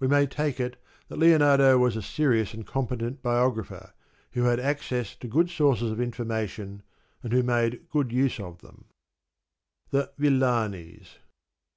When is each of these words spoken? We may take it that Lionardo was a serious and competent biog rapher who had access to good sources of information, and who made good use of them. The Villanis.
We 0.00 0.08
may 0.08 0.26
take 0.26 0.58
it 0.58 0.82
that 1.06 1.18
Lionardo 1.20 1.78
was 1.78 1.94
a 1.94 2.02
serious 2.02 2.54
and 2.54 2.66
competent 2.66 3.22
biog 3.22 3.54
rapher 3.56 3.92
who 4.32 4.42
had 4.42 4.58
access 4.58 5.14
to 5.14 5.28
good 5.28 5.48
sources 5.48 5.92
of 5.92 6.00
information, 6.00 6.82
and 7.22 7.32
who 7.32 7.44
made 7.44 7.86
good 7.88 8.10
use 8.10 8.40
of 8.40 8.62
them. 8.62 8.86
The 9.90 10.10
Villanis. 10.18 11.18